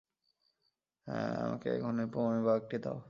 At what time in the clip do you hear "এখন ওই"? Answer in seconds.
1.77-2.07